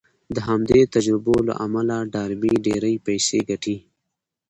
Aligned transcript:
د 0.35 0.37
همدې 0.47 0.81
تجربو 0.93 1.35
له 1.47 1.53
امله 1.65 1.97
ډاربي 2.13 2.53
ډېرې 2.65 2.93
پيسې 3.05 3.39
ګټي. 3.49 3.77